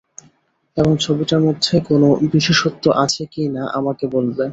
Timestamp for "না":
3.55-3.63